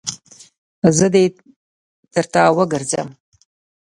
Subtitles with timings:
[0.97, 1.23] زه دې
[2.13, 3.09] تر تا وګرځم.